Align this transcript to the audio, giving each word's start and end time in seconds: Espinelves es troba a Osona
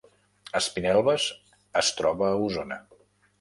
Espinelves 0.59 1.25
es 1.83 1.93
troba 2.01 2.31
a 2.31 2.41
Osona 2.47 2.81